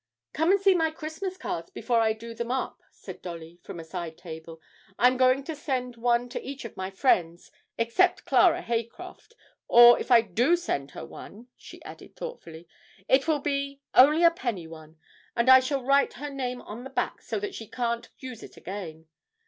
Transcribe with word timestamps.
'Come 0.33 0.49
and 0.49 0.59
see 0.59 0.73
my 0.73 0.89
Christmas 0.89 1.37
cards 1.37 1.69
before 1.69 1.99
I 1.99 2.13
do 2.13 2.33
them 2.33 2.49
up,' 2.49 2.81
said 2.89 3.21
Dolly 3.21 3.59
from 3.61 3.79
a 3.79 3.83
side 3.83 4.17
table; 4.17 4.59
'I'm 4.97 5.15
going 5.15 5.43
to 5.43 5.55
send 5.55 5.95
one 5.95 6.27
to 6.29 6.41
each 6.41 6.65
of 6.65 6.75
my 6.75 6.89
friends, 6.89 7.51
except 7.77 8.25
Clara 8.25 8.63
Haycraft, 8.63 9.33
or 9.67 9.99
if 9.99 10.09
I 10.09 10.21
do 10.21 10.55
send 10.55 10.89
her 10.97 11.05
one,' 11.05 11.49
she 11.55 11.83
added 11.83 12.15
thoughtfully, 12.15 12.67
'it 13.07 13.27
will 13.27 13.41
be 13.41 13.79
only 13.93 14.23
a 14.23 14.31
penny 14.31 14.65
one, 14.65 14.97
and 15.35 15.49
I 15.51 15.59
shall 15.59 15.83
write 15.83 16.13
her 16.13 16.31
name 16.31 16.63
on 16.63 16.83
the 16.83 16.89
back 16.89 17.21
so 17.21 17.39
that 17.39 17.53
she 17.53 17.67
can't 17.67 18.09
use 18.17 18.41
it 18.41 18.57
again. 18.57 19.05